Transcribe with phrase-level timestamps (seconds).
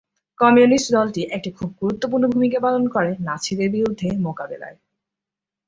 [0.39, 4.77] Communist দলটি একটি খুব গুরুত্বপূর্ণ ভূমিকা পালন করে নাৎসিদের বিরুদ্ধে মোকাবিলায়।